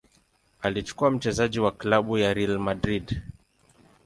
Alikuwa 0.61 1.11
mchezaji 1.11 1.59
wa 1.59 1.71
klabu 1.71 2.17
ya 2.17 2.33
Real 2.33 2.59
Madrid. 2.59 3.21